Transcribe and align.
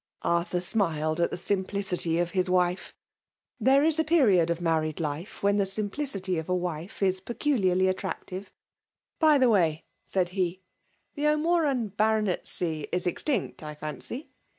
Arthur 0.23 0.61
smiled 0.61 1.19
at 1.19 1.29
the 1.29 1.35
simpUaty 1.35 2.19
of 2.19 2.29
W» 2.29 2.29
m%. 2.31 2.33
91 2.33 2.33
FEMALE 2.63 2.73
DOMINATSOV. 2.87 2.91
There 3.59 3.83
is 3.83 3.99
a 3.99 4.03
period 4.03 4.49
of 4.49 4.59
married 4.59 4.99
life 4.99 5.43
when 5.43 5.57
the 5.57 5.65
ftiTopIicity 5.65 6.39
of 6.39 6.49
a 6.49 6.53
\vife 6.57 7.03
is 7.03 7.19
peculiarly 7.19 7.87
attractive. 7.87 8.51
«By 9.19 9.37
the 9.37 9.49
way,'* 9.49 9.83
said 10.07 10.29
he, 10.29 10.63
the 11.13 11.27
O'Moran 11.27 11.89
Baronetcy 11.91 12.87
is 12.91 13.05
extinct, 13.05 13.61
I 13.61 13.75
fancy? 13.75 14.31